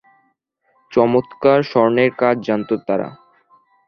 [0.91, 3.09] চমৎকার স্বর্ণের কাজ জানতো তারা।